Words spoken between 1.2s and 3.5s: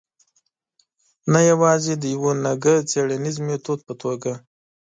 نه یوازې د یوه نګه څېړنیز